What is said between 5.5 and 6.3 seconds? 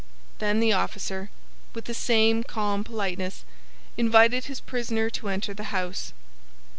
the house.